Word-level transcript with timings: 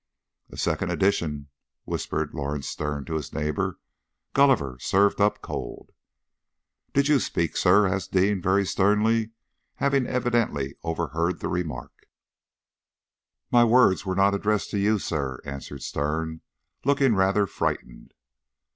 "A 0.49 0.57
second 0.57 0.89
edition," 0.89 1.49
whispered 1.85 2.33
Lawrence 2.33 2.67
Sterne 2.67 3.05
to 3.05 3.13
his 3.13 3.33
neighbour; 3.33 3.77
"Gulliver 4.33 4.79
served 4.79 5.21
up 5.21 5.43
cold." 5.43 5.91
"Did 6.91 7.07
you 7.07 7.19
speak, 7.19 7.55
sir?" 7.55 7.85
asked 7.85 8.11
the 8.11 8.21
Dean 8.21 8.41
very 8.41 8.65
sternly, 8.65 9.29
having 9.75 10.07
evidently 10.07 10.73
overheard 10.81 11.39
the 11.39 11.49
remark. 11.49 12.07
"My 13.51 13.63
words 13.63 14.03
were 14.03 14.15
not 14.15 14.33
addressed 14.33 14.71
to 14.71 14.79
you, 14.79 14.97
sir," 14.97 15.39
answered 15.45 15.83
Sterne, 15.83 16.41
looking 16.83 17.13
rather 17.13 17.45
frightened. 17.45 18.15